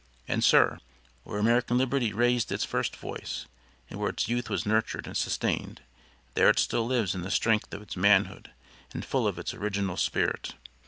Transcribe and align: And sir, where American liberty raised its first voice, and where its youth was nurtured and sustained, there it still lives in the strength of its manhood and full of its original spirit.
And 0.27 0.43
sir, 0.43 0.79
where 1.23 1.37
American 1.37 1.77
liberty 1.77 2.11
raised 2.11 2.51
its 2.51 2.63
first 2.65 2.95
voice, 2.95 3.45
and 3.87 3.99
where 3.99 4.09
its 4.09 4.27
youth 4.27 4.49
was 4.49 4.65
nurtured 4.65 5.05
and 5.05 5.15
sustained, 5.15 5.83
there 6.33 6.49
it 6.49 6.57
still 6.57 6.87
lives 6.87 7.13
in 7.13 7.21
the 7.21 7.29
strength 7.29 7.71
of 7.71 7.83
its 7.83 7.95
manhood 7.95 8.49
and 8.95 9.05
full 9.05 9.27
of 9.27 9.37
its 9.37 9.53
original 9.53 9.97
spirit. 9.97 10.55